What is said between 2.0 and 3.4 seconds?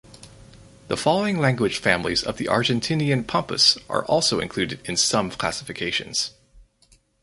of the Argentinian